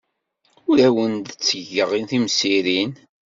[0.69, 2.91] Ur awen-d-ttgeɣ timsirin.